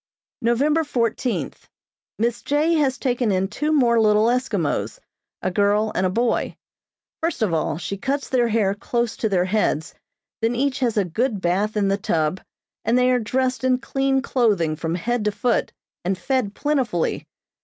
[0.41, 1.69] November fourteenth:
[2.17, 2.73] Miss J.
[2.73, 4.97] has taken in two more little Eskimos,
[5.43, 6.55] a girl and a boy.
[7.21, 9.93] First of all, she cuts their hair close to their heads,
[10.41, 12.41] then each has a good bath in the tub,
[12.83, 15.71] and they are dressed in clean clothing from head to foot,
[16.03, 17.27] and fed plentifully.